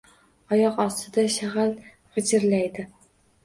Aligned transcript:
Oyoq 0.55 0.79
ostida 0.85 1.27
shagʼal 1.37 1.77
gʼijirlaydi. 1.95 2.91